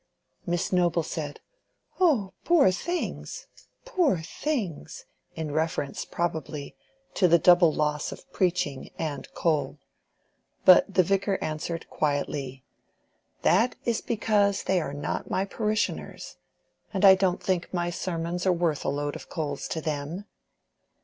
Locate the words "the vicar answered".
10.91-11.87